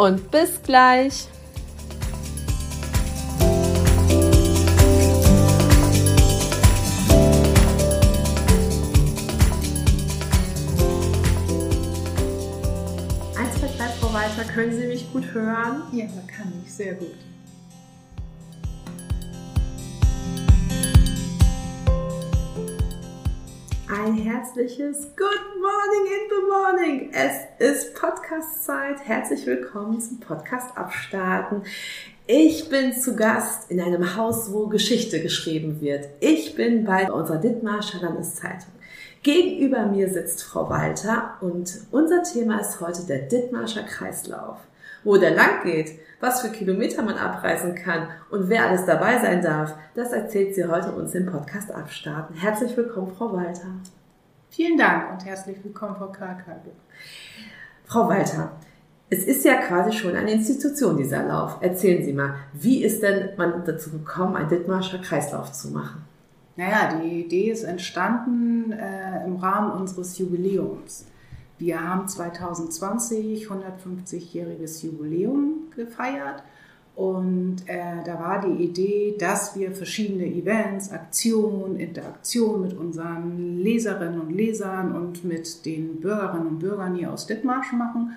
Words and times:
und 0.00 0.30
bis 0.30 0.62
gleich. 0.62 1.28
Eins, 13.36 13.58
zwei, 13.58 13.68
drei, 13.76 13.88
Frau 14.00 14.12
Walter, 14.14 14.44
können 14.54 14.72
Sie 14.72 14.86
mich 14.86 15.12
gut 15.12 15.24
hören? 15.34 15.82
Ja, 15.92 16.06
kann 16.34 16.50
ich, 16.64 16.72
sehr 16.72 16.94
gut. 16.94 17.29
Ein 23.92 24.14
herzliches 24.14 25.16
Good 25.16 25.60
Morning 25.60 26.06
in 26.06 26.28
the 26.30 26.46
Morning. 26.48 27.10
Es 27.12 27.32
ist 27.58 27.94
Podcast-Zeit. 27.96 29.00
Herzlich 29.04 29.44
willkommen 29.46 30.00
zum 30.00 30.20
Podcast 30.20 30.76
Abstarten. 30.76 31.62
Ich 32.28 32.68
bin 32.68 32.92
zu 32.92 33.16
Gast 33.16 33.68
in 33.68 33.80
einem 33.80 34.14
Haus, 34.14 34.52
wo 34.52 34.68
Geschichte 34.68 35.20
geschrieben 35.20 35.80
wird. 35.80 36.08
Ich 36.20 36.54
bin 36.54 36.84
bei 36.84 37.10
unserer 37.10 37.38
Dithmarscher 37.38 38.00
Landeszeitung. 38.00 38.70
Gegenüber 39.24 39.86
mir 39.86 40.08
sitzt 40.08 40.44
Frau 40.44 40.70
Walter 40.70 41.38
und 41.40 41.80
unser 41.90 42.22
Thema 42.22 42.60
ist 42.60 42.80
heute 42.80 43.02
der 43.08 43.22
Dithmarscher 43.22 43.82
Kreislauf. 43.82 44.58
Wo 45.02 45.16
der 45.16 45.34
lang 45.34 45.64
geht, 45.64 45.98
was 46.20 46.42
für 46.42 46.50
Kilometer 46.50 47.02
man 47.02 47.16
abreisen 47.16 47.74
kann 47.74 48.08
und 48.30 48.48
wer 48.48 48.66
alles 48.66 48.84
dabei 48.84 49.18
sein 49.18 49.42
darf, 49.42 49.74
das 49.94 50.12
erzählt 50.12 50.54
sie 50.54 50.66
heute 50.66 50.92
uns 50.92 51.14
im 51.14 51.26
Podcast 51.26 51.72
Abstarten. 51.72 52.36
Herzlich 52.36 52.76
willkommen, 52.76 53.12
Frau 53.16 53.32
Walter. 53.32 53.68
Vielen 54.50 54.76
Dank 54.76 55.10
und 55.12 55.24
herzlich 55.24 55.56
willkommen, 55.64 55.96
Frau 55.96 56.08
Karkage. 56.08 56.72
Frau 57.86 58.08
Walter, 58.08 58.52
es 59.08 59.24
ist 59.24 59.44
ja 59.44 59.56
quasi 59.56 59.96
schon 59.96 60.14
eine 60.14 60.30
Institution, 60.30 60.96
dieser 60.98 61.24
Lauf. 61.24 61.56
Erzählen 61.60 62.04
Sie 62.04 62.12
mal, 62.12 62.34
wie 62.52 62.84
ist 62.84 63.02
denn 63.02 63.30
man 63.36 63.64
dazu 63.64 63.90
gekommen, 63.90 64.36
einen 64.36 64.48
Dithmarscher 64.48 64.98
Kreislauf 64.98 65.52
zu 65.52 65.70
machen? 65.70 66.04
Naja, 66.56 67.00
die 67.02 67.22
Idee 67.24 67.50
ist 67.50 67.64
entstanden 67.64 68.72
äh, 68.72 69.24
im 69.24 69.36
Rahmen 69.36 69.72
unseres 69.72 70.18
Jubiläums. 70.18 71.06
Wir 71.58 71.80
haben 71.80 72.06
2020 72.06 73.48
150-jähriges 73.48 74.84
Jubiläum 74.84 75.59
gefeiert 75.74 76.42
und 77.00 77.66
äh, 77.66 78.02
da 78.04 78.20
war 78.20 78.42
die 78.42 78.62
Idee, 78.62 79.16
dass 79.18 79.56
wir 79.58 79.72
verschiedene 79.72 80.26
Events, 80.26 80.92
Aktionen, 80.92 81.76
Interaktionen 81.76 82.60
mit 82.60 82.76
unseren 82.76 83.58
Leserinnen 83.58 84.20
und 84.20 84.30
Lesern 84.30 84.94
und 84.94 85.24
mit 85.24 85.64
den 85.64 86.00
Bürgerinnen 86.00 86.46
und 86.46 86.58
Bürgern 86.58 86.94
hier 86.94 87.10
aus 87.10 87.26
Dithmarschen 87.26 87.78
machen. 87.78 88.16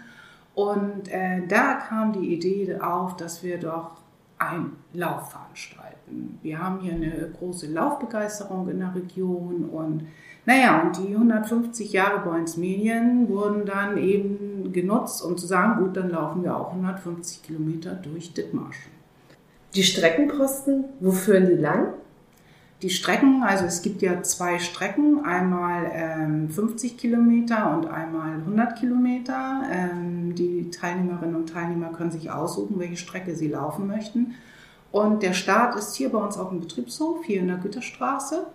Und 0.53 1.07
äh, 1.07 1.47
da 1.47 1.75
kam 1.75 2.11
die 2.11 2.33
Idee 2.33 2.77
auf, 2.79 3.15
dass 3.15 3.41
wir 3.41 3.57
doch 3.57 3.91
einen 4.37 4.75
Lauf 4.91 5.31
veranstalten. 5.31 6.39
Wir 6.41 6.59
haben 6.59 6.81
hier 6.81 6.95
eine 6.95 7.31
große 7.39 7.67
Laufbegeisterung 7.67 8.67
in 8.67 8.79
der 8.79 8.93
Region 8.93 9.69
und 9.69 10.03
naja, 10.45 10.81
und 10.81 10.97
die 10.97 11.15
150 11.15 11.93
Jahre 11.93 12.19
Boyens 12.19 12.57
Medien 12.57 13.29
wurden 13.29 13.65
dann 13.65 13.97
eben 13.97 14.52
genutzt, 14.73 15.23
um 15.23 15.37
zu 15.37 15.47
sagen, 15.47 15.83
gut, 15.83 15.95
dann 15.95 16.09
laufen 16.09 16.43
wir 16.43 16.57
auch 16.57 16.71
150 16.71 17.43
Kilometer 17.43 17.93
durch 17.93 18.33
Dithmarschen. 18.33 18.91
Die 19.75 19.83
Streckenposten, 19.83 20.85
wo 20.99 21.11
führen 21.11 21.47
die 21.47 21.55
lang? 21.55 21.93
Die 22.83 22.89
Strecken, 22.89 23.43
also 23.43 23.63
es 23.65 23.81
gibt 23.81 24.01
ja 24.01 24.21
zwei 24.23 24.59
Strecken, 24.59 25.23
einmal 25.23 25.89
ähm, 25.93 26.49
50 26.49 26.97
Kilometer 26.97 27.73
und 27.77 27.87
einmal 27.87 28.33
100 28.39 28.77
Kilometer. 28.77 29.63
Ähm, 29.71 30.35
die 30.35 30.69
Teilnehmerinnen 30.69 31.35
und 31.35 31.49
Teilnehmer 31.49 31.93
können 31.93 32.11
sich 32.11 32.29
aussuchen, 32.29 32.77
welche 32.79 32.97
Strecke 32.97 33.35
sie 33.35 33.47
laufen 33.47 33.87
möchten. 33.87 34.35
Und 34.91 35.23
der 35.23 35.33
Start 35.33 35.75
ist 35.75 35.95
hier 35.95 36.09
bei 36.09 36.19
uns 36.19 36.37
auf 36.37 36.49
dem 36.49 36.59
Betriebshof, 36.59 37.23
hier 37.23 37.39
in 37.39 37.47
der 37.47 37.57
Güterstraße. 37.57 38.47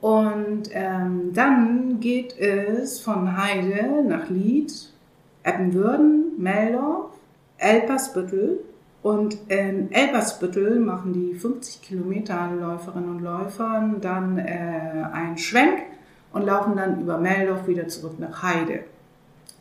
Und 0.00 0.70
ähm, 0.72 1.32
dann 1.32 1.98
geht 1.98 2.38
es 2.38 3.00
von 3.00 3.36
Heide 3.36 4.04
nach 4.06 4.30
Lied, 4.30 4.93
Eppenwürden, 5.44 6.32
Meldorf, 6.38 7.10
Elpersbüttel. 7.58 8.58
Und 9.02 9.36
in 9.48 9.92
Elpersbüttel 9.92 10.80
machen 10.80 11.12
die 11.12 11.34
50 11.34 11.82
Kilometer 11.82 12.50
Läuferinnen 12.58 13.10
und 13.10 13.20
Läufer 13.20 13.90
dann 14.00 14.38
äh, 14.38 15.04
einen 15.12 15.36
Schwenk 15.36 15.82
und 16.32 16.46
laufen 16.46 16.74
dann 16.76 17.02
über 17.02 17.18
Meldorf 17.18 17.68
wieder 17.68 17.86
zurück 17.86 18.18
nach 18.18 18.42
Heide. 18.42 18.80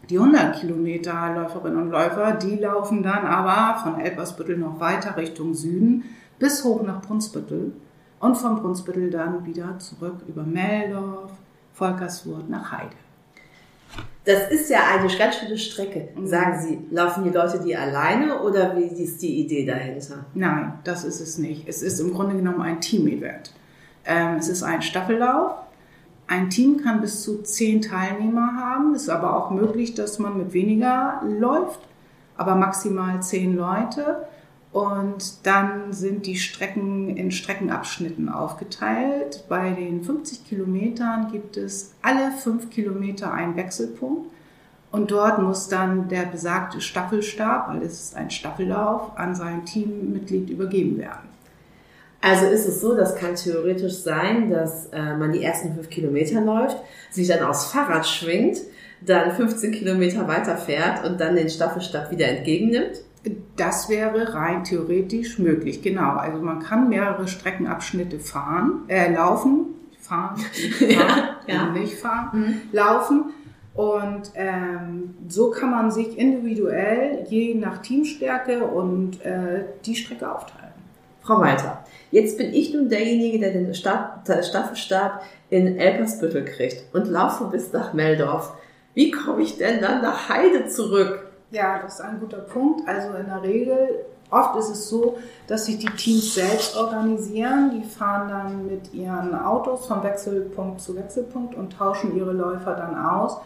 Die 0.10 0.18
100 0.18 0.56
Kilometer 0.56 1.34
Läuferinnen 1.36 1.82
und 1.82 1.92
Läufer, 1.92 2.34
die 2.34 2.56
laufen 2.56 3.04
dann 3.04 3.26
aber 3.26 3.80
von 3.80 4.00
Elpersbüttel 4.00 4.58
noch 4.58 4.80
weiter 4.80 5.18
Richtung 5.18 5.54
Süden 5.54 6.04
bis 6.40 6.64
hoch 6.64 6.82
nach 6.82 7.02
Brunsbüttel 7.02 7.74
und 8.20 8.36
vom 8.36 8.62
Brunsbüttel 8.62 9.10
dann 9.10 9.46
wieder 9.46 9.78
zurück 9.80 10.16
über 10.28 10.44
Meldorf, 10.44 11.32
Volkerswurth 11.74 12.50
nach 12.50 12.72
Heide. 12.72 12.96
Das 14.26 14.50
ist 14.52 14.70
ja 14.70 14.80
eine 14.94 15.14
ganz 15.18 15.36
schöne 15.36 15.58
Strecke. 15.58 16.10
Mhm. 16.16 16.28
Sagen 16.28 16.62
Sie, 16.62 16.80
laufen 16.92 17.26
die 17.26 17.30
Leute 17.30 17.60
die 17.60 17.76
alleine 17.76 18.42
oder 18.42 18.76
wie 18.78 18.86
ist 18.86 19.22
die 19.22 19.42
Idee 19.42 19.66
dahinter? 19.66 20.26
Nein, 20.34 20.80
das 20.86 21.04
ist 21.04 21.20
es 21.20 21.38
nicht. 21.38 21.68
Es 21.68 21.82
ist 21.82 22.00
im 22.00 22.14
Grunde 22.14 22.36
genommen 22.36 22.62
ein 22.62 22.80
Team-Event. 22.80 23.54
Ähm, 24.06 24.36
es 24.38 24.48
ist 24.48 24.64
ein 24.64 24.82
Staffellauf. 24.82 25.56
Ein 26.28 26.50
Team 26.50 26.82
kann 26.82 27.02
bis 27.02 27.22
zu 27.22 27.42
zehn 27.42 27.82
Teilnehmer 27.82 28.56
haben. 28.56 28.96
Es 28.96 29.04
ist 29.04 29.10
aber 29.10 29.36
auch 29.36 29.52
möglich, 29.52 29.94
dass 29.94 30.20
man 30.20 30.38
mit 30.38 30.54
weniger 30.54 31.22
läuft, 31.26 31.82
aber 32.38 32.56
maximal 32.56 33.22
zehn 33.22 33.58
Leute. 33.58 34.26
Und 34.74 35.46
dann 35.46 35.94
sind 35.94 36.26
die 36.26 36.36
Strecken 36.36 37.16
in 37.16 37.30
Streckenabschnitten 37.30 38.28
aufgeteilt. 38.28 39.46
Bei 39.48 39.70
den 39.70 40.04
50 40.04 40.48
Kilometern 40.48 41.32
gibt 41.32 41.58
es 41.58 41.94
alle 42.02 42.32
fünf 42.32 42.72
Kilometer 42.72 43.32
einen 43.32 43.56
Wechselpunkt. 43.56 44.32
Und 44.92 45.12
dort 45.12 45.40
muss 45.40 45.70
dann 45.70 46.10
der 46.10 46.24
besagte 46.24 46.82
Staffelstab, 46.82 47.70
weil 47.70 47.84
es 47.84 48.02
ist 48.02 48.16
ein 48.16 48.32
Staffellauf, 48.32 49.16
an 49.16 49.36
sein 49.36 49.64
Teammitglied 49.64 50.50
übergeben 50.50 50.98
werden. 50.98 51.30
Also 52.20 52.48
ist 52.48 52.68
es 52.68 52.82
so, 52.82 52.96
das 52.96 53.16
kann 53.16 53.36
theoretisch 53.36 53.98
sein, 53.98 54.50
dass 54.50 54.88
äh, 54.88 55.16
man 55.18 55.34
die 55.34 55.44
ersten 55.44 55.76
fünf 55.76 55.90
Kilometer 55.90 56.42
läuft, 56.42 56.78
sich 57.12 57.28
dann 57.28 57.44
aufs 57.44 57.66
Fahrrad 57.66 58.08
schwingt, 58.08 58.58
dann 59.02 59.34
15 59.34 59.72
Kilometer 59.72 60.28
weiterfährt 60.28 61.06
und 61.06 61.20
dann 61.20 61.36
den 61.36 61.50
Staffelstab 61.50 62.10
wieder 62.10 62.28
entgegennimmt. 62.28 63.02
Das 63.56 63.88
wäre 63.88 64.34
rein 64.34 64.64
theoretisch 64.64 65.40
möglich, 65.40 65.82
genau. 65.82 66.16
Also 66.18 66.42
man 66.42 66.60
kann 66.60 66.90
mehrere 66.90 67.28
Streckenabschnitte 67.28 68.20
fahren, 68.20 68.82
äh, 68.88 69.14
laufen, 69.14 69.68
fahren, 70.00 70.38
fahren 70.80 70.90
ja, 70.90 71.56
ja. 71.56 71.66
nicht 71.72 71.94
fahren, 71.94 72.30
mhm. 72.34 72.62
laufen. 72.72 73.34
Und 73.74 74.32
ähm, 74.36 75.16
so 75.28 75.50
kann 75.50 75.72
man 75.72 75.90
sich 75.90 76.18
individuell 76.18 77.26
je 77.28 77.56
nach 77.56 77.80
Teamstärke 77.80 78.66
und 78.66 79.24
äh, 79.26 79.66
die 79.86 79.96
Strecke 79.96 80.32
aufteilen. 80.32 80.74
Frau 81.22 81.40
Walter, 81.40 81.86
jetzt 82.12 82.38
bin 82.38 82.54
ich 82.54 82.74
nun 82.74 82.90
derjenige, 82.90 83.40
der 83.40 83.52
den 83.52 83.74
Staffelstab 83.74 85.24
in 85.50 85.80
Elpersbüttel 85.80 86.44
kriegt 86.44 86.94
und 86.94 87.08
laufe 87.08 87.46
bis 87.46 87.72
nach 87.72 87.94
Meldorf. 87.94 88.54
Wie 88.94 89.10
komme 89.10 89.42
ich 89.42 89.58
denn 89.58 89.82
dann 89.82 90.02
nach 90.02 90.30
Heide 90.30 90.68
zurück? 90.68 91.23
Ja, 91.54 91.78
das 91.84 92.00
ist 92.00 92.02
ein 92.02 92.20
guter 92.20 92.40
Punkt. 92.40 92.88
Also 92.88 93.16
in 93.16 93.28
der 93.28 93.44
Regel, 93.44 94.06
oft 94.32 94.56
ist 94.56 94.70
es 94.70 94.90
so, 94.90 95.20
dass 95.46 95.68
sich 95.68 95.78
die 95.78 95.86
Teams 95.86 96.34
selbst 96.34 96.76
organisieren. 96.76 97.70
Die 97.76 97.88
fahren 97.88 98.28
dann 98.28 98.66
mit 98.66 98.92
ihren 98.92 99.36
Autos 99.36 99.86
vom 99.86 100.02
Wechselpunkt 100.02 100.82
zu 100.82 100.96
Wechselpunkt 100.96 101.54
und 101.54 101.78
tauschen 101.78 102.18
ihre 102.18 102.32
Läufer 102.32 102.74
dann 102.74 102.98
aus. 102.98 103.38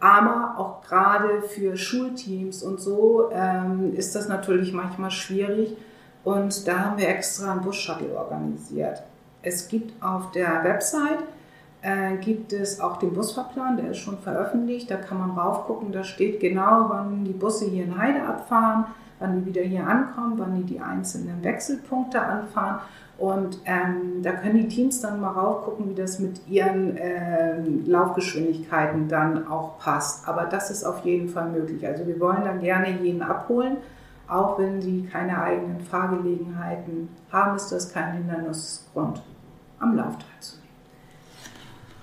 Aber 0.00 0.54
auch 0.56 0.80
gerade 0.88 1.42
für 1.42 1.76
Schulteams 1.76 2.62
und 2.62 2.80
so 2.80 3.28
ähm, 3.30 3.92
ist 3.94 4.14
das 4.14 4.26
natürlich 4.26 4.72
manchmal 4.72 5.10
schwierig. 5.10 5.76
Und 6.24 6.66
da 6.66 6.78
haben 6.78 6.98
wir 6.98 7.10
extra 7.10 7.52
einen 7.52 7.60
Bus-Shuttle 7.60 8.16
organisiert. 8.16 9.02
Es 9.42 9.68
gibt 9.68 10.02
auf 10.02 10.30
der 10.30 10.64
Website 10.64 11.18
äh, 11.82 12.16
gibt 12.16 12.52
es 12.52 12.80
auch 12.80 12.98
den 12.98 13.12
Busfahrplan, 13.12 13.76
der 13.76 13.90
ist 13.90 13.98
schon 13.98 14.18
veröffentlicht. 14.18 14.90
Da 14.90 14.96
kann 14.96 15.18
man 15.18 15.30
raufgucken, 15.30 15.92
da 15.92 16.04
steht 16.04 16.40
genau, 16.40 16.86
wann 16.88 17.24
die 17.24 17.32
Busse 17.32 17.66
hier 17.66 17.84
in 17.84 17.98
Heide 17.98 18.22
abfahren, 18.22 18.86
wann 19.18 19.40
die 19.40 19.46
wieder 19.46 19.62
hier 19.62 19.86
ankommen, 19.86 20.34
wann 20.36 20.56
die 20.56 20.64
die 20.64 20.80
einzelnen 20.80 21.42
Wechselpunkte 21.42 22.20
anfahren. 22.20 22.80
Und 23.18 23.58
ähm, 23.66 24.22
da 24.22 24.32
können 24.32 24.56
die 24.56 24.68
Teams 24.68 25.02
dann 25.02 25.20
mal 25.20 25.32
raufgucken, 25.32 25.90
wie 25.90 25.94
das 25.94 26.18
mit 26.18 26.40
ihren 26.48 26.96
ähm, 26.98 27.84
Laufgeschwindigkeiten 27.86 29.08
dann 29.08 29.46
auch 29.46 29.78
passt. 29.78 30.26
Aber 30.26 30.44
das 30.44 30.70
ist 30.70 30.84
auf 30.84 31.04
jeden 31.04 31.28
Fall 31.28 31.50
möglich. 31.50 31.86
Also 31.86 32.06
wir 32.06 32.18
wollen 32.18 32.44
dann 32.44 32.60
gerne 32.60 32.90
jeden 33.02 33.20
abholen. 33.20 33.76
Auch 34.26 34.58
wenn 34.58 34.80
sie 34.80 35.02
keine 35.02 35.42
eigenen 35.42 35.80
Fahrgelegenheiten 35.80 37.08
haben, 37.30 37.56
ist 37.56 37.70
das 37.72 37.92
kein 37.92 38.12
Hindernisgrund, 38.12 39.20
am 39.80 39.96
Lauf 39.96 40.16
teilzunehmen. 40.16 40.59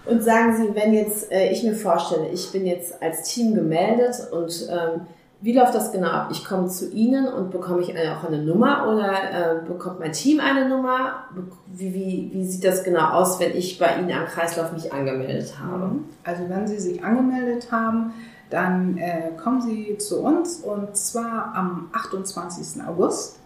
Und 0.09 0.23
sagen 0.23 0.55
Sie, 0.55 0.75
wenn 0.75 0.93
jetzt 0.93 1.31
äh, 1.31 1.51
ich 1.51 1.63
mir 1.63 1.75
vorstelle, 1.75 2.29
ich 2.29 2.51
bin 2.51 2.65
jetzt 2.65 3.01
als 3.01 3.23
Team 3.23 3.53
gemeldet 3.53 4.15
und 4.31 4.67
ähm, 4.69 5.01
wie 5.39 5.53
läuft 5.53 5.75
das 5.75 5.91
genau 5.91 6.07
ab? 6.07 6.29
Ich 6.31 6.43
komme 6.43 6.67
zu 6.67 6.89
Ihnen 6.89 7.27
und 7.27 7.51
bekomme 7.51 7.81
ich 7.81 7.91
auch 7.91 8.23
eine 8.23 8.41
Nummer 8.41 8.87
oder 8.87 9.11
äh, 9.11 9.65
bekommt 9.67 9.99
mein 9.99 10.11
Team 10.11 10.39
eine 10.39 10.67
Nummer? 10.67 11.25
Wie, 11.67 11.93
wie, 11.93 12.29
wie 12.33 12.45
sieht 12.45 12.63
das 12.63 12.83
genau 12.83 13.09
aus, 13.09 13.39
wenn 13.39 13.55
ich 13.55 13.77
bei 13.77 13.99
Ihnen 13.99 14.11
am 14.11 14.25
Kreislauf 14.25 14.71
mich 14.71 14.91
angemeldet 14.91 15.53
habe? 15.59 15.85
Mhm. 15.85 16.05
Also 16.23 16.43
wenn 16.49 16.67
Sie 16.67 16.79
sich 16.79 17.03
angemeldet 17.03 17.71
haben, 17.71 18.13
dann 18.49 18.97
äh, 18.97 19.31
kommen 19.41 19.61
Sie 19.61 19.97
zu 19.99 20.21
uns 20.21 20.61
und 20.61 20.95
zwar 20.97 21.53
am 21.53 21.89
28. 21.93 22.83
August. 22.87 23.37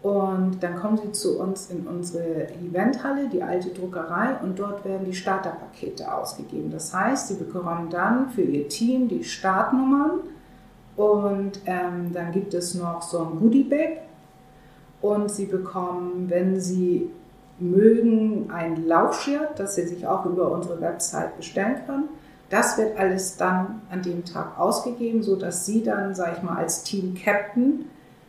Und 0.00 0.62
dann 0.62 0.76
kommen 0.76 0.96
Sie 0.96 1.10
zu 1.10 1.40
uns 1.40 1.70
in 1.70 1.86
unsere 1.86 2.48
Eventhalle, 2.50 3.28
die 3.28 3.42
alte 3.42 3.70
Druckerei, 3.70 4.36
und 4.42 4.58
dort 4.58 4.84
werden 4.84 5.04
die 5.04 5.14
Starterpakete 5.14 6.12
ausgegeben. 6.12 6.70
Das 6.70 6.94
heißt, 6.94 7.28
Sie 7.28 7.34
bekommen 7.34 7.90
dann 7.90 8.30
für 8.30 8.42
Ihr 8.42 8.68
Team 8.68 9.08
die 9.08 9.24
Startnummern 9.24 10.20
und 10.96 11.60
ähm, 11.66 12.12
dann 12.12 12.30
gibt 12.32 12.54
es 12.54 12.74
noch 12.74 13.02
so 13.02 13.20
ein 13.20 13.40
Goodie-Bag 13.40 14.02
und 15.00 15.30
Sie 15.30 15.46
bekommen, 15.46 16.26
wenn 16.28 16.60
Sie 16.60 17.10
mögen, 17.58 18.50
ein 18.52 18.86
Laufshirt, 18.86 19.58
das 19.58 19.74
Sie 19.74 19.86
sich 19.86 20.06
auch 20.06 20.26
über 20.26 20.50
unsere 20.52 20.80
Website 20.80 21.36
bestellen 21.36 21.76
können. 21.86 22.08
Das 22.50 22.78
wird 22.78 22.96
alles 22.98 23.36
dann 23.36 23.82
an 23.90 24.02
dem 24.02 24.24
Tag 24.24 24.58
ausgegeben, 24.58 25.24
so 25.24 25.34
dass 25.34 25.66
Sie 25.66 25.82
dann, 25.82 26.14
sage 26.14 26.36
ich 26.36 26.42
mal, 26.42 26.56
als 26.56 26.84
Team 26.84 27.14
Captain 27.14 27.86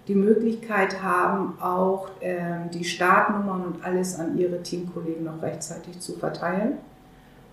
die 0.09 0.15
Möglichkeit 0.15 1.03
haben, 1.03 1.53
auch 1.61 2.09
ähm, 2.19 2.71
die 2.73 2.83
Startnummern 2.83 3.63
und 3.63 3.85
alles 3.85 4.17
an 4.19 4.38
Ihre 4.38 4.61
Teamkollegen 4.63 5.23
noch 5.23 5.41
rechtzeitig 5.41 6.00
zu 6.00 6.13
verteilen. 6.13 6.79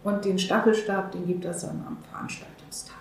Und 0.03 0.25
den 0.25 0.39
Staffelstab, 0.39 1.13
den 1.13 1.27
gibt 1.27 1.45
es 1.45 1.61
dann 1.61 1.85
am 1.87 1.99
Veranstaltungstag. 2.11 2.97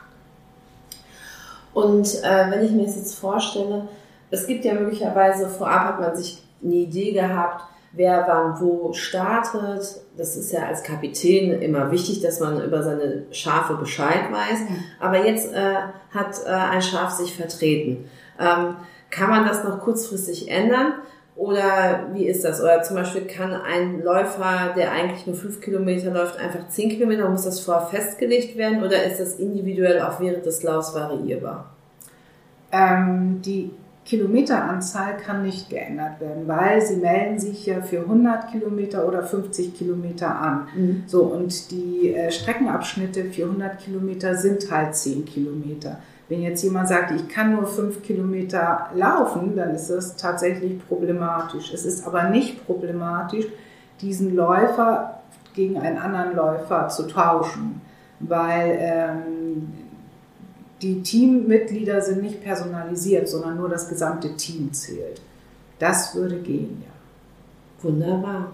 Und 1.73 2.21
äh, 2.23 2.51
wenn 2.51 2.65
ich 2.65 2.71
mir 2.71 2.83
das 2.85 2.97
jetzt 2.97 3.15
vorstelle, 3.15 3.87
es 4.29 4.45
gibt 4.45 4.65
ja 4.65 4.73
möglicherweise, 4.73 5.47
vorab 5.47 5.85
hat 5.85 5.99
man 6.01 6.15
sich 6.15 6.43
eine 6.61 6.73
Idee 6.73 7.13
gehabt, 7.13 7.63
wer 7.93 8.25
wann 8.27 8.59
wo 8.59 8.91
startet. 8.91 10.01
Das 10.17 10.35
ist 10.35 10.51
ja 10.51 10.65
als 10.65 10.83
Kapitän 10.83 11.61
immer 11.61 11.91
wichtig, 11.91 12.21
dass 12.21 12.41
man 12.41 12.61
über 12.61 12.83
seine 12.83 13.23
Schafe 13.31 13.75
Bescheid 13.75 14.31
weiß. 14.31 14.59
Aber 14.99 15.25
jetzt 15.25 15.53
äh, 15.53 15.75
hat 16.13 16.41
äh, 16.45 16.49
ein 16.49 16.81
Schaf 16.81 17.11
sich 17.11 17.33
vertreten. 17.35 18.09
Ähm, 18.37 18.75
kann 19.15 19.29
man 19.29 19.45
das 19.45 19.63
noch 19.63 19.79
kurzfristig 19.79 20.49
ändern? 20.51 20.93
Oder 21.35 22.07
wie 22.13 22.27
ist 22.27 22.45
das? 22.45 22.61
Oder 22.61 22.81
zum 22.83 22.95
Beispiel 22.95 23.23
kann 23.23 23.53
ein 23.53 24.01
Läufer, 24.01 24.73
der 24.75 24.91
eigentlich 24.91 25.27
nur 25.27 25.35
fünf 25.35 25.59
Kilometer 25.59 26.11
läuft, 26.11 26.39
einfach 26.39 26.67
zehn 26.69 26.89
Kilometer, 26.89 27.29
muss 27.29 27.43
das 27.43 27.59
vorher 27.59 27.87
festgelegt 27.87 28.57
werden 28.57 28.83
oder 28.83 29.03
ist 29.03 29.19
das 29.19 29.35
individuell 29.35 30.01
auch 30.01 30.19
während 30.21 30.45
des 30.45 30.63
Laufs 30.63 30.93
variierbar? 30.95 31.71
Ähm, 32.71 33.41
die 33.43 33.71
Kilometeranzahl 34.05 35.17
kann 35.17 35.43
nicht 35.43 35.69
geändert 35.69 36.21
werden, 36.21 36.47
weil 36.47 36.81
sie 36.81 36.97
melden 36.97 37.39
sich 37.39 37.65
ja 37.65 37.81
für 37.81 38.01
100 38.01 38.51
Kilometer 38.51 39.05
oder 39.05 39.23
50 39.23 39.73
Kilometer 39.73 40.39
an. 40.39 40.67
Mhm. 40.75 41.03
So, 41.07 41.23
und 41.23 41.71
die 41.71 42.13
äh, 42.13 42.31
Streckenabschnitte 42.31 43.25
für 43.25 43.43
100 43.43 43.79
Kilometer 43.79 44.35
sind 44.35 44.71
halt 44.71 44.95
10 44.95 45.25
Kilometer. 45.25 45.99
Wenn 46.27 46.41
jetzt 46.41 46.63
jemand 46.63 46.87
sagt, 46.87 47.11
ich 47.11 47.27
kann 47.27 47.55
nur 47.55 47.67
5 47.67 48.01
Kilometer 48.01 48.89
laufen, 48.95 49.55
dann 49.55 49.75
ist 49.75 49.89
das 49.89 50.15
tatsächlich 50.15 50.85
problematisch. 50.87 51.71
Es 51.71 51.85
ist 51.85 52.05
aber 52.05 52.29
nicht 52.29 52.65
problematisch, 52.65 53.45
diesen 54.01 54.35
Läufer 54.35 55.19
gegen 55.53 55.77
einen 55.77 55.97
anderen 55.97 56.35
Läufer 56.35 56.89
zu 56.89 57.07
tauschen, 57.07 57.81
weil 58.19 58.77
ähm, 58.79 59.73
die 60.81 61.01
Teammitglieder 61.01 62.01
sind 62.01 62.23
nicht 62.23 62.43
personalisiert, 62.43 63.29
sondern 63.29 63.57
nur 63.57 63.69
das 63.69 63.87
gesamte 63.87 64.35
Team 64.35 64.73
zählt. 64.73 65.21
Das 65.79 66.15
würde 66.15 66.37
gehen, 66.37 66.83
ja. 66.85 67.83
Wunderbar. 67.83 68.51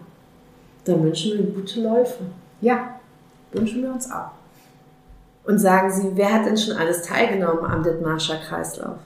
Dann 0.84 1.04
wünschen 1.04 1.38
wir 1.38 1.46
gute 1.52 1.82
Läufe. 1.82 2.24
Ja, 2.60 3.00
wünschen 3.52 3.82
wir 3.82 3.94
uns 3.94 4.12
auch. 4.12 4.32
Und 5.44 5.60
sagen 5.60 5.92
Sie, 5.92 6.12
wer 6.16 6.34
hat 6.34 6.46
denn 6.46 6.58
schon 6.58 6.78
alles 6.78 7.04
teilgenommen 7.04 7.66
am 7.66 7.84
Dithmarscher 7.84 8.38
Kreislauf? 8.38 8.98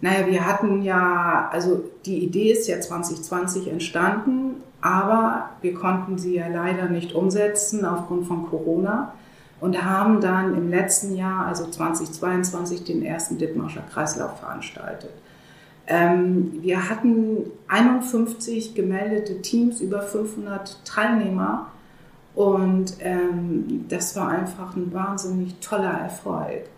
Naja, 0.00 0.26
wir 0.26 0.46
hatten 0.46 0.82
ja, 0.82 1.50
also 1.52 1.84
die 2.06 2.24
Idee 2.24 2.52
ist 2.52 2.68
ja 2.68 2.80
2020 2.80 3.68
entstanden, 3.68 4.62
aber 4.80 5.50
wir 5.60 5.74
konnten 5.74 6.16
sie 6.16 6.36
ja 6.36 6.48
leider 6.48 6.88
nicht 6.88 7.14
umsetzen 7.14 7.84
aufgrund 7.84 8.26
von 8.26 8.48
Corona 8.48 9.12
und 9.60 9.84
haben 9.84 10.22
dann 10.22 10.56
im 10.56 10.70
letzten 10.70 11.16
Jahr, 11.16 11.46
also 11.46 11.66
2022, 11.66 12.84
den 12.84 13.04
ersten 13.04 13.36
Dithmarscher 13.36 13.82
Kreislauf 13.92 14.38
veranstaltet. 14.38 15.12
Ähm, 15.86 16.52
wir 16.62 16.88
hatten 16.88 17.50
51 17.68 18.74
gemeldete 18.74 19.42
Teams, 19.42 19.80
über 19.82 20.00
500 20.00 20.78
Teilnehmer 20.86 21.66
und 22.40 22.94
ähm, 23.00 23.84
das 23.90 24.16
war 24.16 24.28
einfach 24.28 24.74
ein 24.74 24.90
wahnsinnig 24.94 25.60
toller 25.60 25.92
Erfolg. 25.92 26.70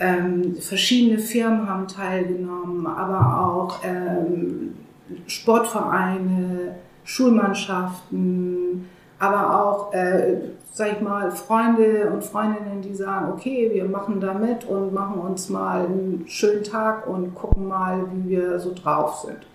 Ähm, 0.00 0.56
verschiedene 0.56 1.20
Firmen 1.20 1.68
haben 1.68 1.86
teilgenommen, 1.86 2.88
aber 2.88 3.40
auch 3.40 3.84
ähm, 3.84 4.74
Sportvereine, 5.28 6.74
Schulmannschaften, 7.04 8.88
aber 9.20 9.62
auch, 9.62 9.92
äh, 9.92 10.38
sag 10.72 10.94
ich 10.94 11.00
mal, 11.00 11.30
Freunde 11.30 12.10
und 12.12 12.24
Freundinnen, 12.24 12.82
die 12.82 12.94
sagen, 12.94 13.30
okay, 13.30 13.70
wir 13.72 13.84
machen 13.84 14.18
da 14.18 14.34
mit 14.34 14.64
und 14.64 14.92
machen 14.92 15.20
uns 15.20 15.50
mal 15.50 15.84
einen 15.84 16.24
schönen 16.26 16.64
Tag 16.64 17.06
und 17.06 17.36
gucken 17.36 17.68
mal, 17.68 18.06
wie 18.12 18.30
wir 18.30 18.58
so 18.58 18.74
drauf 18.74 19.24
sind. 19.24 19.46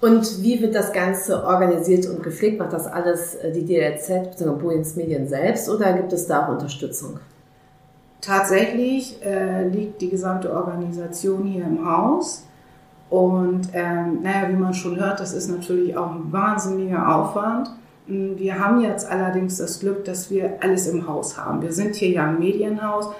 Und 0.00 0.42
wie 0.42 0.62
wird 0.62 0.74
das 0.74 0.92
Ganze 0.92 1.44
organisiert 1.44 2.06
und 2.06 2.22
gepflegt? 2.22 2.58
Macht 2.58 2.72
das 2.72 2.86
alles 2.86 3.34
äh, 3.34 3.52
die 3.52 3.66
DLZ 3.66 4.30
bzw. 4.30 4.50
Boeings 4.58 4.96
Medien 4.96 5.28
selbst 5.28 5.68
oder 5.68 5.92
gibt 5.92 6.12
es 6.12 6.26
da 6.26 6.46
auch 6.46 6.52
Unterstützung? 6.52 7.20
Tatsächlich 8.20 9.22
äh, 9.24 9.68
liegt 9.68 10.00
die 10.00 10.08
gesamte 10.08 10.54
Organisation 10.54 11.44
hier 11.44 11.64
im 11.64 11.86
Haus. 11.86 12.44
Und 13.10 13.68
ähm, 13.72 14.20
naja, 14.22 14.48
wie 14.48 14.56
man 14.56 14.72
schon 14.72 14.98
hört, 14.98 15.20
das 15.20 15.32
ist 15.32 15.48
natürlich 15.48 15.96
auch 15.96 16.12
ein 16.12 16.32
wahnsinniger 16.32 17.14
Aufwand. 17.14 17.70
Hm, 18.06 18.38
wir 18.38 18.58
haben 18.58 18.80
jetzt 18.80 19.10
allerdings 19.10 19.58
das 19.58 19.80
Glück, 19.80 20.04
dass 20.04 20.30
wir 20.30 20.58
alles 20.60 20.86
im 20.86 21.08
Haus 21.08 21.36
haben. 21.36 21.60
Wir 21.60 21.72
sind 21.72 21.96
hier 21.96 22.10
ja 22.10 22.26
ein 22.26 22.38
Medienhaus 22.38 23.10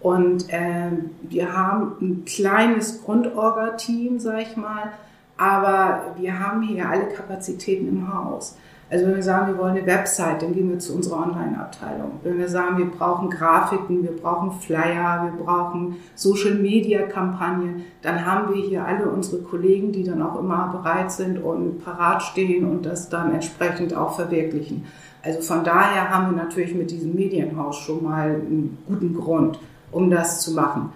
und 0.00 0.48
äh, 0.50 0.90
wir 1.22 1.52
haben 1.54 1.96
ein 2.00 2.24
kleines 2.24 3.02
Grundorga-Team, 3.02 4.20
sag 4.20 4.40
ich 4.42 4.56
mal, 4.56 4.92
aber 5.40 6.14
wir 6.18 6.38
haben 6.38 6.60
hier 6.60 6.86
alle 6.86 7.06
Kapazitäten 7.06 7.88
im 7.88 8.12
Haus. 8.12 8.58
Also 8.90 9.06
wenn 9.06 9.14
wir 9.14 9.22
sagen, 9.22 9.46
wir 9.46 9.58
wollen 9.58 9.76
eine 9.76 9.86
Website, 9.86 10.42
dann 10.42 10.52
gehen 10.52 10.68
wir 10.68 10.78
zu 10.78 10.94
unserer 10.94 11.22
Online-Abteilung. 11.22 12.10
Wenn 12.22 12.38
wir 12.38 12.48
sagen, 12.48 12.76
wir 12.76 12.90
brauchen 12.90 13.30
Grafiken, 13.30 14.02
wir 14.02 14.14
brauchen 14.14 14.52
Flyer, 14.60 15.30
wir 15.32 15.44
brauchen 15.44 15.96
Social-Media-Kampagnen, 16.14 17.84
dann 18.02 18.26
haben 18.26 18.52
wir 18.52 18.62
hier 18.62 18.84
alle 18.84 19.08
unsere 19.08 19.40
Kollegen, 19.40 19.92
die 19.92 20.04
dann 20.04 20.20
auch 20.20 20.38
immer 20.38 20.74
bereit 20.76 21.10
sind 21.10 21.38
und 21.38 21.82
parat 21.84 22.22
stehen 22.22 22.66
und 22.66 22.84
das 22.84 23.08
dann 23.08 23.32
entsprechend 23.32 23.94
auch 23.96 24.16
verwirklichen. 24.16 24.84
Also 25.22 25.40
von 25.40 25.64
daher 25.64 26.10
haben 26.10 26.34
wir 26.34 26.42
natürlich 26.42 26.74
mit 26.74 26.90
diesem 26.90 27.14
Medienhaus 27.14 27.78
schon 27.78 28.02
mal 28.02 28.28
einen 28.28 28.76
guten 28.86 29.14
Grund, 29.14 29.58
um 29.90 30.10
das 30.10 30.42
zu 30.42 30.52
machen. 30.52 30.92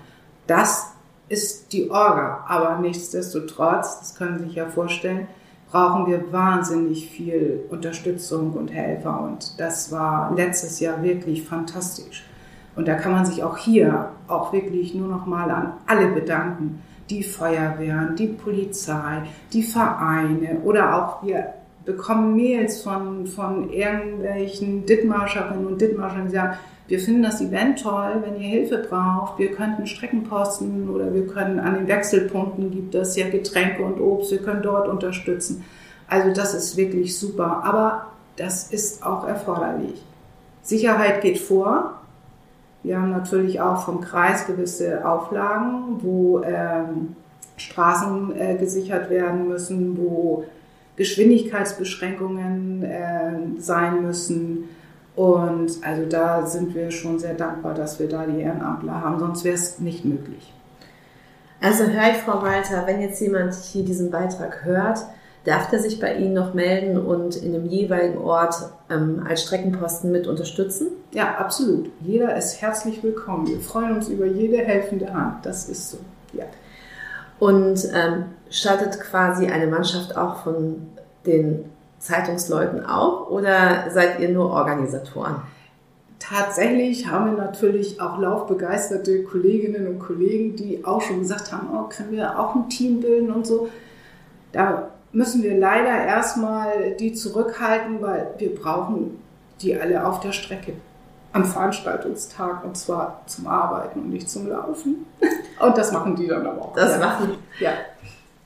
Das 0.46 0.93
ist 1.34 1.72
die 1.72 1.90
Orga, 1.90 2.44
aber 2.46 2.78
nichtsdestotrotz, 2.78 3.98
das 3.98 4.14
können 4.14 4.38
Sie 4.38 4.44
sich 4.44 4.54
ja 4.54 4.66
vorstellen, 4.66 5.26
brauchen 5.68 6.06
wir 6.06 6.32
wahnsinnig 6.32 7.10
viel 7.10 7.64
Unterstützung 7.68 8.52
und 8.52 8.72
Helfer. 8.72 9.20
Und 9.20 9.58
das 9.58 9.90
war 9.90 10.32
letztes 10.36 10.78
Jahr 10.78 11.02
wirklich 11.02 11.42
fantastisch. 11.42 12.24
Und 12.76 12.86
da 12.86 12.94
kann 12.94 13.10
man 13.10 13.26
sich 13.26 13.42
auch 13.42 13.58
hier 13.58 14.10
auch 14.28 14.52
wirklich 14.52 14.94
nur 14.94 15.08
noch 15.08 15.26
mal 15.26 15.50
an 15.50 15.72
alle 15.86 16.06
bedanken. 16.06 16.80
Die 17.10 17.24
Feuerwehren, 17.24 18.14
die 18.14 18.28
Polizei, 18.28 19.22
die 19.52 19.64
Vereine 19.64 20.60
oder 20.62 20.94
auch 20.96 21.24
wir 21.24 21.54
bekommen 21.84 22.36
Mails 22.36 22.82
von, 22.82 23.26
von 23.26 23.70
irgendwelchen 23.70 24.86
Dittmarscherinnen 24.86 25.66
und 25.66 25.80
Dittmarschern, 25.80 26.26
die 26.26 26.34
sagen, 26.34 26.56
wir 26.86 26.98
finden 26.98 27.22
das 27.22 27.40
Event 27.40 27.82
toll, 27.82 28.22
wenn 28.22 28.40
ihr 28.40 28.48
Hilfe 28.48 28.78
braucht, 28.78 29.38
wir 29.38 29.52
könnten 29.52 29.86
Strecken 29.86 30.24
posten 30.24 30.88
oder 30.90 31.12
wir 31.14 31.26
können 31.26 31.58
an 31.58 31.74
den 31.74 31.88
Wechselpunkten 31.88 32.70
gibt 32.70 32.94
es 32.94 33.16
ja 33.16 33.28
Getränke 33.28 33.82
und 33.82 34.00
Obst, 34.00 34.30
wir 34.30 34.42
können 34.42 34.62
dort 34.62 34.88
unterstützen. 34.88 35.64
Also 36.08 36.32
das 36.34 36.52
ist 36.54 36.76
wirklich 36.76 37.18
super, 37.18 37.62
aber 37.64 38.06
das 38.36 38.70
ist 38.70 39.04
auch 39.04 39.26
erforderlich. 39.26 40.02
Sicherheit 40.62 41.22
geht 41.22 41.38
vor. 41.38 41.94
Wir 42.82 43.00
haben 43.00 43.10
natürlich 43.10 43.60
auch 43.62 43.84
vom 43.84 44.02
Kreis 44.02 44.46
gewisse 44.46 45.08
Auflagen, 45.08 46.00
wo 46.02 46.42
ähm, 46.42 47.16
Straßen 47.56 48.36
äh, 48.38 48.56
gesichert 48.56 49.08
werden 49.08 49.48
müssen, 49.48 49.96
wo 49.96 50.44
Geschwindigkeitsbeschränkungen 50.96 52.82
äh, 52.82 53.60
sein 53.60 54.02
müssen. 54.02 54.68
Und 55.16 55.72
also 55.82 56.06
da 56.08 56.46
sind 56.46 56.74
wir 56.74 56.90
schon 56.90 57.18
sehr 57.18 57.34
dankbar, 57.34 57.74
dass 57.74 57.98
wir 57.98 58.08
da 58.08 58.26
die 58.26 58.40
Ehrenamtler 58.40 59.00
haben, 59.00 59.18
sonst 59.20 59.44
wäre 59.44 59.54
es 59.54 59.78
nicht 59.78 60.04
möglich. 60.04 60.52
Also 61.60 61.84
höre 61.84 62.10
ich, 62.10 62.18
Frau 62.18 62.42
Walter, 62.42 62.86
wenn 62.86 63.00
jetzt 63.00 63.20
jemand 63.20 63.54
hier 63.54 63.84
diesen 63.84 64.10
Beitrag 64.10 64.64
hört, 64.64 64.98
darf 65.44 65.70
der 65.70 65.78
sich 65.78 66.00
bei 66.00 66.14
Ihnen 66.14 66.34
noch 66.34 66.52
melden 66.52 66.98
und 66.98 67.36
in 67.36 67.52
dem 67.52 67.66
jeweiligen 67.66 68.18
Ort 68.18 68.54
ähm, 68.90 69.24
als 69.26 69.44
Streckenposten 69.44 70.10
mit 70.10 70.26
unterstützen? 70.26 70.88
Ja, 71.12 71.36
absolut. 71.36 71.90
Jeder 72.00 72.36
ist 72.36 72.60
herzlich 72.60 73.02
willkommen. 73.02 73.46
Wir 73.46 73.60
freuen 73.60 73.96
uns 73.96 74.08
über 74.08 74.26
jede 74.26 74.58
helfende 74.58 75.12
Hand. 75.12 75.46
Das 75.46 75.68
ist 75.68 75.90
so, 75.90 75.98
ja. 76.32 76.44
Und 77.38 77.88
ähm, 77.92 78.26
startet 78.50 79.00
quasi 79.00 79.46
eine 79.46 79.66
Mannschaft 79.66 80.16
auch 80.16 80.42
von 80.42 80.88
den 81.26 81.64
Zeitungsleuten 81.98 82.84
auch 82.84 83.30
oder 83.30 83.90
seid 83.90 84.20
ihr 84.20 84.28
nur 84.28 84.50
Organisatoren? 84.50 85.36
Tatsächlich 86.18 87.06
haben 87.06 87.36
wir 87.36 87.44
natürlich 87.44 88.00
auch 88.00 88.18
laufbegeisterte 88.18 89.24
Kolleginnen 89.24 89.86
und 89.86 89.98
Kollegen, 89.98 90.56
die 90.56 90.84
auch 90.84 91.02
schon 91.02 91.20
gesagt 91.20 91.52
haben, 91.52 91.68
oh, 91.74 91.88
können 91.88 92.12
wir 92.12 92.38
auch 92.38 92.54
ein 92.54 92.68
Team 92.68 93.00
bilden 93.00 93.30
und 93.30 93.46
so. 93.46 93.68
Da 94.52 94.90
müssen 95.12 95.42
wir 95.42 95.58
leider 95.58 96.04
erstmal 96.04 96.92
die 96.98 97.12
zurückhalten, 97.12 98.00
weil 98.00 98.28
wir 98.38 98.54
brauchen 98.54 99.18
die 99.60 99.76
alle 99.78 100.06
auf 100.06 100.20
der 100.20 100.32
Strecke 100.32 100.72
am 101.32 101.44
Veranstaltungstag 101.44 102.64
und 102.64 102.76
zwar 102.76 103.22
zum 103.26 103.46
Arbeiten 103.46 104.00
und 104.00 104.10
nicht 104.10 104.28
zum 104.28 104.48
Laufen. 104.48 105.06
Und 105.60 105.78
das 105.78 105.92
machen 105.92 106.16
die 106.16 106.26
dann 106.26 106.46
aber 106.46 106.62
auch. 106.62 106.74
Das 106.74 106.92
ja. 106.92 106.98
machen. 106.98 107.36
Ja. 107.60 107.72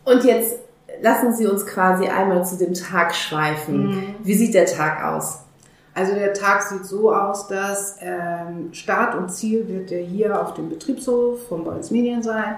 Und 0.04 0.24
jetzt 0.24 0.58
lassen 1.02 1.32
Sie 1.34 1.46
uns 1.46 1.66
quasi 1.66 2.06
einmal 2.08 2.44
zu 2.44 2.56
dem 2.56 2.74
Tag 2.74 3.14
schweifen. 3.14 3.86
Mhm. 3.86 4.14
Wie 4.22 4.34
sieht 4.34 4.54
der 4.54 4.66
Tag 4.66 5.04
aus? 5.04 5.40
Also 5.94 6.14
der 6.14 6.32
Tag 6.32 6.62
sieht 6.62 6.84
so 6.84 7.12
aus, 7.12 7.48
dass 7.48 7.96
ähm, 8.00 8.72
Start 8.72 9.16
und 9.16 9.30
Ziel 9.30 9.66
wird 9.66 9.90
der 9.90 10.02
hier 10.02 10.40
auf 10.40 10.54
dem 10.54 10.68
Betriebshof 10.68 11.48
von 11.48 11.64
Bolz 11.64 11.90
Medien 11.90 12.22
sein. 12.22 12.56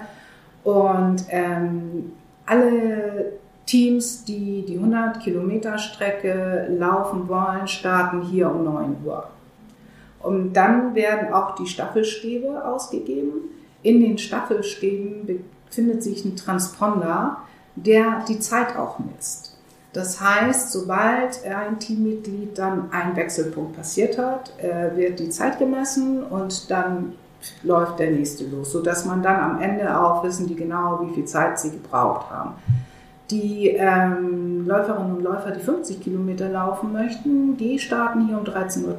Und 0.63 1.25
ähm, 1.29 2.13
alle 2.45 3.33
Teams, 3.65 4.25
die 4.25 4.63
die 4.67 4.77
100 4.77 5.21
Kilometer 5.21 5.77
Strecke 5.77 6.67
laufen 6.77 7.27
wollen, 7.27 7.67
starten 7.67 8.21
hier 8.21 8.51
um 8.51 8.63
9 8.63 8.97
Uhr. 9.05 9.27
Und 10.19 10.53
dann 10.53 10.93
werden 10.93 11.33
auch 11.33 11.55
die 11.55 11.65
Staffelstäbe 11.65 12.63
ausgegeben. 12.63 13.49
In 13.83 14.01
den 14.01 14.17
Staffelstäben 14.17 15.45
befindet 15.67 16.03
sich 16.03 16.25
ein 16.25 16.35
Transponder, 16.35 17.37
der 17.75 18.23
die 18.27 18.39
Zeit 18.39 18.75
auch 18.75 18.99
misst. 18.99 19.57
Das 19.93 20.21
heißt, 20.21 20.71
sobald 20.71 21.45
ein 21.45 21.79
Teammitglied 21.79 22.57
dann 22.57 22.91
einen 22.91 23.15
Wechselpunkt 23.15 23.75
passiert 23.75 24.17
hat, 24.17 24.53
äh, 24.59 24.95
wird 24.95 25.19
die 25.19 25.29
Zeit 25.29 25.59
gemessen 25.59 26.23
und 26.23 26.71
dann 26.71 27.13
läuft 27.63 27.99
der 27.99 28.11
nächste 28.11 28.45
los, 28.45 28.71
sodass 28.71 29.05
man 29.05 29.21
dann 29.21 29.39
am 29.39 29.61
Ende 29.61 29.99
auch 29.99 30.23
wissen 30.23 30.47
die 30.47 30.55
genau, 30.55 31.01
wie 31.03 31.13
viel 31.13 31.25
Zeit 31.25 31.59
sie 31.59 31.71
gebraucht 31.71 32.29
haben. 32.29 32.53
Die 33.29 33.69
ähm, 33.69 34.67
Läuferinnen 34.67 35.15
und 35.17 35.23
Läufer, 35.23 35.51
die 35.51 35.59
50 35.59 36.01
Kilometer 36.01 36.49
laufen 36.49 36.93
möchten, 36.93 37.57
die 37.57 37.79
starten 37.79 38.27
hier 38.27 38.37
um 38.37 38.43
13.30 38.43 38.85
Uhr. 38.85 38.95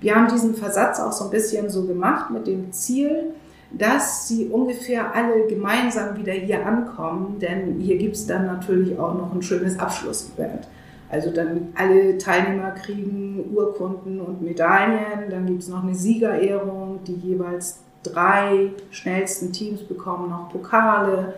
Wir 0.00 0.14
haben 0.14 0.28
diesen 0.28 0.54
Versatz 0.54 1.00
auch 1.00 1.12
so 1.12 1.24
ein 1.24 1.30
bisschen 1.30 1.70
so 1.70 1.86
gemacht 1.86 2.30
mit 2.30 2.46
dem 2.46 2.72
Ziel, 2.72 3.34
dass 3.70 4.28
sie 4.28 4.46
ungefähr 4.46 5.14
alle 5.14 5.46
gemeinsam 5.46 6.16
wieder 6.16 6.32
hier 6.32 6.64
ankommen, 6.64 7.38
denn 7.40 7.80
hier 7.80 7.96
gibt 7.96 8.16
es 8.16 8.26
dann 8.26 8.46
natürlich 8.46 8.98
auch 8.98 9.14
noch 9.14 9.34
ein 9.34 9.42
schönes 9.42 9.78
Abschlussevent. 9.78 10.68
Also 11.10 11.30
dann 11.30 11.68
alle 11.74 12.18
Teilnehmer 12.18 12.70
kriegen 12.72 13.50
Urkunden 13.54 14.20
und 14.20 14.42
Medaillen, 14.42 15.30
dann 15.30 15.46
gibt 15.46 15.62
es 15.62 15.68
noch 15.68 15.82
eine 15.82 15.94
Siegerehrung, 15.94 17.00
die 17.06 17.14
jeweils 17.14 17.80
drei 18.02 18.70
schnellsten 18.90 19.52
Teams 19.52 19.82
bekommen 19.82 20.30
noch 20.30 20.50
Pokale, 20.50 21.34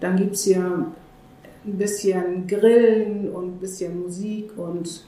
dann 0.00 0.16
gibt 0.16 0.34
es 0.34 0.44
hier 0.44 0.86
ein 1.64 1.78
bisschen 1.78 2.46
Grillen 2.46 3.30
und 3.32 3.56
ein 3.56 3.58
bisschen 3.58 4.02
Musik 4.02 4.52
und 4.56 5.04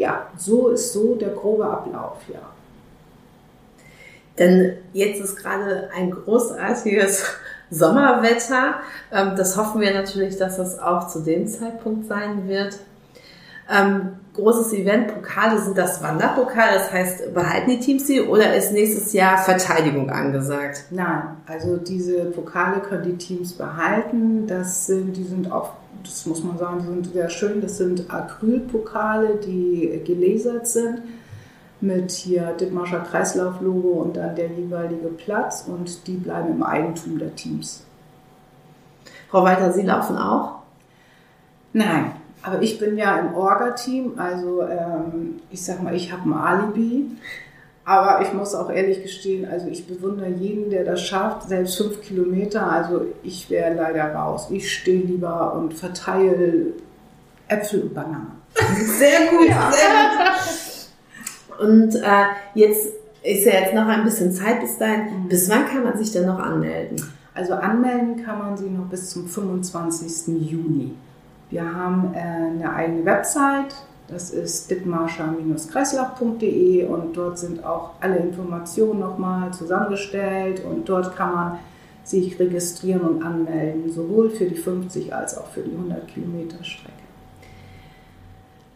ja, 0.00 0.26
so 0.36 0.68
ist 0.68 0.94
so 0.94 1.14
der 1.14 1.28
grobe 1.28 1.66
Ablauf, 1.66 2.16
ja. 2.32 2.40
Denn 4.38 4.78
jetzt 4.94 5.20
ist 5.20 5.36
gerade 5.36 5.90
ein 5.94 6.10
großartiges 6.10 7.26
Sommerwetter. 7.70 8.76
Ähm, 9.12 9.34
das 9.36 9.58
hoffen 9.58 9.82
wir 9.82 9.92
natürlich, 9.92 10.38
dass 10.38 10.56
das 10.56 10.78
auch 10.78 11.08
zu 11.08 11.20
dem 11.20 11.46
Zeitpunkt 11.46 12.08
sein 12.08 12.48
wird. 12.48 12.78
Großes 14.34 14.72
Event, 14.74 15.08
Pokale 15.08 15.58
sind 15.58 15.76
das 15.76 16.02
Wanderpokal, 16.02 16.74
das 16.74 16.92
heißt, 16.92 17.34
behalten 17.34 17.70
die 17.70 17.80
Teams 17.80 18.06
sie 18.06 18.20
oder 18.20 18.54
ist 18.54 18.72
nächstes 18.72 19.12
Jahr 19.12 19.38
Verteidigung 19.38 20.08
angesagt? 20.08 20.84
Nein, 20.90 21.22
also 21.46 21.76
diese 21.76 22.26
Pokale 22.26 22.80
können 22.80 23.02
die 23.02 23.16
Teams 23.16 23.52
behalten. 23.52 24.46
Das 24.46 24.86
sind, 24.86 25.16
die 25.16 25.24
sind 25.24 25.50
auch, 25.50 25.72
das 26.04 26.26
muss 26.26 26.44
man 26.44 26.58
sagen, 26.58 26.78
die 26.80 26.86
sind 26.86 27.12
sehr 27.12 27.28
schön. 27.28 27.60
Das 27.60 27.78
sind 27.78 28.08
Acrylpokale, 28.08 29.34
die 29.44 30.00
gelasert 30.04 30.68
sind 30.68 31.02
mit 31.80 32.12
hier 32.12 32.52
Dithmarscher 32.52 33.00
Kreislauflogo 33.00 34.02
und 34.02 34.16
dann 34.16 34.36
der 34.36 34.48
jeweilige 34.48 35.08
Platz 35.08 35.64
und 35.66 36.06
die 36.06 36.16
bleiben 36.16 36.50
im 36.50 36.62
Eigentum 36.62 37.18
der 37.18 37.34
Teams. 37.34 37.84
Frau 39.28 39.42
Walter, 39.42 39.72
Sie 39.72 39.82
laufen 39.82 40.16
auch? 40.16 40.60
Nein, 41.72 42.12
aber 42.42 42.62
ich 42.62 42.78
bin 42.78 42.96
ja 42.96 43.18
im 43.18 43.34
Orga-Team, 43.34 44.14
also 44.16 44.62
ähm, 44.62 45.40
ich 45.50 45.64
sag 45.64 45.82
mal, 45.82 45.94
ich 45.94 46.12
habe 46.12 46.28
ein 46.28 46.34
Alibi. 46.34 47.10
Aber 47.84 48.22
ich 48.22 48.32
muss 48.32 48.54
auch 48.54 48.70
ehrlich 48.70 49.02
gestehen, 49.02 49.48
also 49.50 49.66
ich 49.66 49.86
bewundere 49.86 50.28
jeden, 50.28 50.70
der 50.70 50.84
das 50.84 51.02
schafft, 51.02 51.48
selbst 51.48 51.76
fünf 51.76 52.02
Kilometer. 52.02 52.70
Also 52.70 53.06
ich 53.22 53.50
wäre 53.50 53.74
leider 53.74 54.14
raus. 54.14 54.46
Ich 54.50 54.72
stehe 54.72 55.02
lieber 55.02 55.54
und 55.54 55.74
verteile 55.74 56.66
Äpfel 57.48 57.82
und 57.82 57.94
Bananen. 57.94 58.40
Sehr 58.98 59.30
gut, 59.30 59.48
ja. 59.48 59.70
sehr 59.72 59.88
gut. 61.58 61.68
Und 61.68 61.94
äh, 61.96 62.24
jetzt 62.54 62.88
ist 63.22 63.44
ja 63.44 63.60
jetzt 63.60 63.74
noch 63.74 63.86
ein 63.86 64.04
bisschen 64.04 64.32
Zeit 64.32 64.60
bis 64.60 64.78
dahin. 64.78 65.24
Mhm. 65.24 65.28
Bis 65.28 65.48
wann 65.50 65.66
kann 65.66 65.84
man 65.84 65.98
sich 65.98 66.12
denn 66.12 66.26
noch 66.26 66.38
anmelden? 66.38 67.02
Also 67.34 67.54
anmelden 67.54 68.24
kann 68.24 68.38
man 68.38 68.56
sich 68.56 68.70
noch 68.70 68.86
bis 68.86 69.10
zum 69.10 69.28
25. 69.28 70.50
Juni. 70.50 70.94
Wir 71.50 71.74
haben 71.74 72.14
äh, 72.14 72.18
eine 72.18 72.72
eigene 72.72 73.04
Website, 73.04 73.74
das 74.08 74.30
ist 74.30 74.70
dittmarscher-kreislauf.de 74.70 76.86
und 76.86 77.14
dort 77.16 77.38
sind 77.38 77.62
auch 77.64 77.90
alle 78.00 78.16
Informationen 78.18 79.00
nochmal 79.00 79.52
zusammengestellt 79.52 80.64
und 80.64 80.88
dort 80.88 81.16
kann 81.16 81.34
man 81.34 81.58
sich 82.02 82.38
registrieren 82.38 83.02
und 83.02 83.22
anmelden, 83.22 83.92
sowohl 83.92 84.30
für 84.30 84.46
die 84.46 84.56
50 84.56 85.14
als 85.14 85.36
auch 85.38 85.48
für 85.48 85.60
die 85.60 85.72
100 85.72 86.08
Kilometer 86.08 86.64
Strecke. 86.64 86.94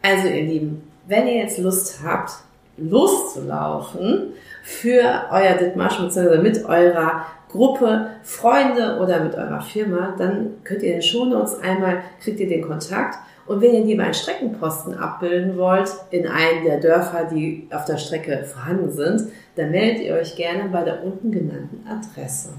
Also 0.03 0.29
ihr 0.29 0.43
Lieben, 0.43 0.83
wenn 1.07 1.27
ihr 1.27 1.37
jetzt 1.37 1.57
Lust 1.59 2.01
habt, 2.05 2.33
loszulaufen 2.77 4.33
für 4.63 5.25
euer 5.31 5.55
Dithmarsch 5.55 5.99
bzw. 5.99 6.37
mit 6.39 6.65
eurer 6.65 7.25
Gruppe, 7.55 8.11
Freunde 8.25 8.99
oder 9.01 9.23
mit 9.23 9.37
eurer 9.37 9.61
Firma, 9.61 10.13
dann 10.19 10.55
könnt 10.65 10.83
ihr 10.83 10.89
in 10.89 10.95
den 10.95 11.03
Shownotes 11.03 11.61
einmal, 11.61 12.03
kriegt 12.21 12.41
ihr 12.41 12.49
den 12.49 12.67
Kontakt. 12.67 13.17
Und 13.47 13.61
wenn 13.61 13.75
ihr 13.75 13.85
lieber 13.85 14.03
einen 14.03 14.15
Streckenposten 14.15 14.95
abbilden 14.95 15.57
wollt 15.57 15.89
in 16.11 16.27
einem 16.27 16.65
der 16.65 16.81
Dörfer, 16.81 17.29
die 17.33 17.69
auf 17.71 17.85
der 17.85 17.99
Strecke 17.99 18.43
vorhanden 18.43 18.91
sind, 18.91 19.29
dann 19.55 19.71
meldet 19.71 20.03
ihr 20.03 20.15
euch 20.15 20.35
gerne 20.35 20.69
bei 20.69 20.83
der 20.83 21.05
unten 21.05 21.31
genannten 21.31 21.87
Adresse. 21.87 22.55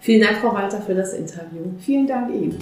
Vielen 0.00 0.22
Dank, 0.22 0.38
Frau 0.38 0.52
Walter, 0.52 0.80
für 0.80 0.94
das 0.94 1.14
Interview. 1.14 1.62
Vielen 1.78 2.08
Dank 2.08 2.34
Ihnen. 2.34 2.58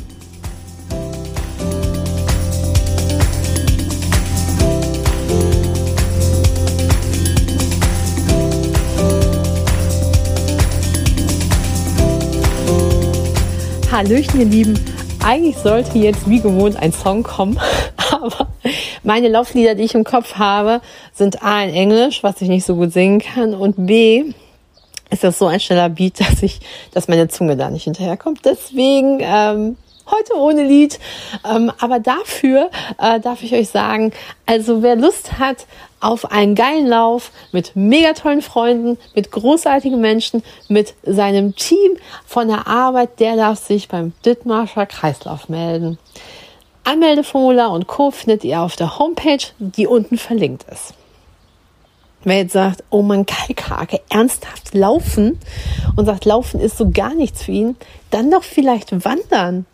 Hallöchen, 13.95 14.41
ihr 14.41 14.47
Lieben. 14.47 14.81
eigentlich 15.25 15.57
sollte 15.57 15.99
jetzt 15.99 16.29
wie 16.29 16.41
gewohnt 16.41 16.75
ein 16.75 16.93
Song 16.93 17.23
kommen, 17.23 17.61
aber 18.11 18.49
meine 19.05 19.29
Lauflieder, 19.29 19.77
die 19.77 19.85
ich 19.85 19.95
im 19.95 20.03
Kopf 20.03 20.35
habe, 20.35 20.81
sind 21.13 21.45
A 21.45 21.63
in 21.63 21.73
Englisch, 21.73 22.25
was 22.25 22.41
ich 22.41 22.49
nicht 22.49 22.67
so 22.67 22.75
gut 22.75 22.93
singen 22.93 23.21
kann, 23.21 23.55
und 23.55 23.87
B 23.87 24.25
ist 25.11 25.23
das 25.23 25.39
so 25.39 25.47
ein 25.47 25.61
schneller 25.61 25.91
Beat, 25.91 26.19
dass 26.29 26.43
ich, 26.43 26.59
dass 26.93 27.07
meine 27.07 27.29
Zunge 27.29 27.57
da 27.57 27.71
nicht 27.71 27.85
hinterherkommt. 27.85 28.41
Deswegen 28.45 29.21
ähm, 29.21 29.77
heute 30.11 30.35
ohne 30.37 30.65
Lied. 30.65 30.99
Ähm, 31.49 31.73
aber 31.81 32.01
dafür 32.01 32.71
äh, 32.99 33.21
darf 33.21 33.43
ich 33.43 33.55
euch 33.55 33.69
sagen, 33.69 34.13
also 34.47 34.83
wer 34.83 34.97
Lust 34.97 35.39
hat 35.39 35.67
auf 36.01 36.31
einen 36.31 36.55
geilen 36.55 36.87
Lauf 36.87 37.33
mit 37.53 37.73
mega 37.75 38.13
tollen 38.13 38.43
Freunden, 38.43 38.99
mit 39.15 39.31
großartigen 39.31 40.01
Menschen, 40.01 40.43
mit 40.69 40.95
seinem 41.03 41.57
Team 41.57 41.97
von 42.27 42.49
der 42.49 42.67
Arbeit, 42.67 43.21
der 43.21 43.37
darf 43.37 43.59
sich 43.59 43.89
beim 43.89 44.13
Dittmarscher 44.25 44.87
Kreislauf 44.87 45.49
melden. 45.49 45.99
Anmeldeformular 46.85 47.71
und 47.71 47.87
Co. 47.87 48.11
findet 48.11 48.45
ihr 48.45 48.61
auf 48.61 48.77
der 48.77 48.99
Homepage, 48.99 49.47
die 49.59 49.87
unten 49.87 50.19
verlinkt 50.19 50.67
ist. 50.71 50.93
Wer 52.25 52.39
jetzt 52.39 52.53
sagt, 52.53 52.85
oh 52.91 53.03
man, 53.03 53.27
Kalkhake, 53.27 54.01
ernsthaft 54.11 54.75
laufen 54.75 55.39
und 55.97 56.07
sagt, 56.07 56.25
laufen 56.25 56.61
ist 56.61 56.79
so 56.79 56.91
gar 56.91 57.15
nichts 57.15 57.43
für 57.43 57.53
ihn, 57.53 57.77
dann 58.11 58.31
doch 58.31 58.43
vielleicht 58.43 59.05
wandern. 59.05 59.67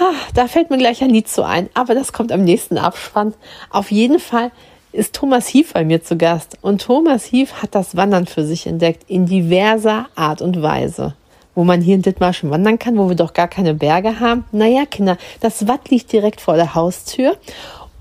Ah, 0.00 0.14
da 0.32 0.46
fällt 0.46 0.70
mir 0.70 0.78
gleich 0.78 1.02
ein 1.02 1.10
Lied 1.10 1.26
zu 1.26 1.42
ein, 1.42 1.68
aber 1.74 1.92
das 1.96 2.12
kommt 2.12 2.30
am 2.30 2.44
nächsten 2.44 2.78
Abspann. 2.78 3.34
Auf 3.68 3.90
jeden 3.90 4.20
Fall 4.20 4.52
ist 4.92 5.16
Thomas 5.16 5.48
Hief 5.48 5.72
bei 5.72 5.84
mir 5.84 6.04
zu 6.04 6.16
Gast 6.16 6.56
und 6.62 6.82
Thomas 6.82 7.24
Hief 7.24 7.62
hat 7.62 7.74
das 7.74 7.96
Wandern 7.96 8.26
für 8.26 8.44
sich 8.44 8.68
entdeckt 8.68 9.10
in 9.10 9.26
diverser 9.26 10.06
Art 10.14 10.40
und 10.40 10.62
Weise. 10.62 11.14
Wo 11.56 11.64
man 11.64 11.80
hier 11.80 11.96
in 11.96 12.02
Dithmarschen 12.02 12.48
wandern 12.48 12.78
kann, 12.78 12.96
wo 12.96 13.08
wir 13.08 13.16
doch 13.16 13.32
gar 13.32 13.48
keine 13.48 13.74
Berge 13.74 14.20
haben. 14.20 14.44
Naja, 14.52 14.86
Kinder, 14.86 15.18
das 15.40 15.66
Watt 15.66 15.90
liegt 15.90 16.12
direkt 16.12 16.40
vor 16.40 16.54
der 16.54 16.76
Haustür 16.76 17.36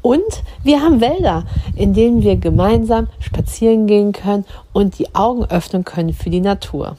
und 0.03 0.43
wir 0.63 0.83
haben 0.83 1.01
Wälder, 1.01 1.45
in 1.75 1.95
denen 1.95 2.21
wir 2.21 2.35
gemeinsam 2.35 3.07
spazieren 3.19 3.87
gehen 3.87 4.11
können 4.11 4.45
und 4.71 4.99
die 4.99 5.15
Augen 5.15 5.45
öffnen 5.45 5.83
können 5.83 6.13
für 6.13 6.29
die 6.29 6.41
Natur. 6.41 6.95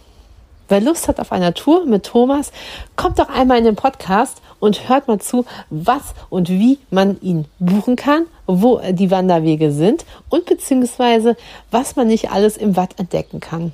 Wer 0.69 0.83
Lust 0.83 1.09
hat 1.09 1.19
auf 1.19 1.33
eine 1.33 1.55
Tour 1.55 1.87
mit 1.87 2.05
Thomas, 2.05 2.53
kommt 2.95 3.19
doch 3.19 3.31
einmal 3.31 3.59
in 3.59 3.65
den 3.65 3.77
Podcast 3.77 4.43
und 4.61 4.89
hört 4.89 5.09
mal 5.09 5.19
zu, 5.19 5.47
was 5.71 6.15
und 6.29 6.51
wie 6.51 6.79
man 6.91 7.19
ihn 7.23 7.47
buchen 7.59 7.97
kann, 7.97 8.27
wo 8.47 8.81
die 8.91 9.11
Wanderwege 9.11 9.73
sind 9.73 10.05
und 10.29 10.45
beziehungsweise 10.45 11.37
was 11.71 11.97
man 11.97 12.09
nicht 12.09 12.31
alles 12.31 12.59
im 12.59 12.77
Watt 12.77 12.99
entdecken 12.99 13.41
kann. 13.41 13.73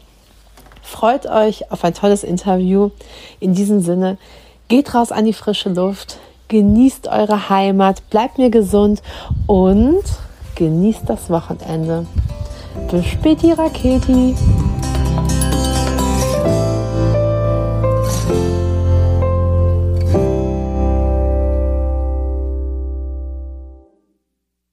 Freut 0.83 1.27
euch 1.27 1.73
auf 1.73 1.83
ein 1.83 1.95
tolles 1.95 2.23
Interview. 2.23 2.91
In 3.41 3.55
diesem 3.55 3.81
Sinne, 3.81 4.19
geht 4.69 4.95
raus 4.95 5.11
an 5.11 5.25
die 5.25 5.33
frische 5.33 5.71
Luft, 5.71 6.19
genießt 6.49 7.09
eure 7.09 7.49
Heimat, 7.49 8.09
bleibt 8.11 8.39
mir 8.39 8.51
gesund 8.51 9.03
und 9.47 10.05
genießt 10.55 11.03
das 11.07 11.31
Wochenende. 11.31 12.07
Bis 12.91 13.07
späti, 13.07 13.53
Raketi. 13.53 14.35